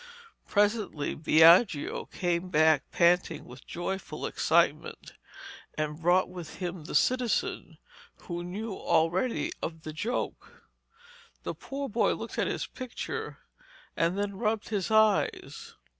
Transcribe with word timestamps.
Presently 0.47 1.13
Biagio 1.13 2.05
came 2.09 2.49
back 2.49 2.89
panting 2.91 3.45
with 3.45 3.67
joyful 3.67 4.25
excitement, 4.25 5.13
and 5.77 6.01
brought 6.01 6.27
with 6.27 6.55
him 6.55 6.85
the 6.85 6.95
citizen, 6.95 7.77
who 8.23 8.43
knew 8.43 8.73
already 8.73 9.51
of 9.61 9.83
the 9.83 9.93
joke. 9.93 10.63
The 11.43 11.53
poor 11.53 11.87
boy 11.87 12.13
looked 12.15 12.39
at 12.39 12.47
his 12.47 12.65
picture 12.65 13.37
and 13.95 14.17
then 14.17 14.39
rubbed 14.39 14.69
his 14.69 14.89
eyes. 14.89 15.75